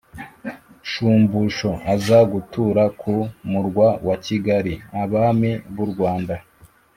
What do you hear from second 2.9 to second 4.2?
ku murwa wa